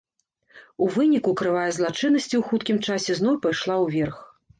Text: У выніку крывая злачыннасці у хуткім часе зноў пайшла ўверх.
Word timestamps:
У 0.85 0.85
выніку 0.93 1.33
крывая 1.41 1.65
злачыннасці 1.77 2.39
у 2.39 2.41
хуткім 2.47 2.77
часе 2.87 3.11
зноў 3.21 3.37
пайшла 3.45 3.77
ўверх. 3.85 4.17